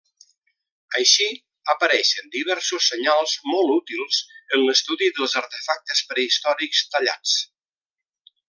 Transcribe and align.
Així, 0.99 1.27
apareixen 1.73 2.31
diversos 2.37 2.87
senyals 2.93 3.35
molt 3.51 3.75
útils 3.75 4.23
en 4.57 4.65
l'estudi 4.71 5.13
dels 5.21 5.37
artefactes 5.45 6.05
prehistòrics 6.13 6.83
tallats. 6.97 7.37